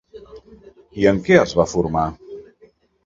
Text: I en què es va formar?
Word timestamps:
I 1.01 1.05
en 1.13 1.21
què 1.27 1.37
es 1.43 1.55
va 1.59 1.67
formar? 1.75 2.07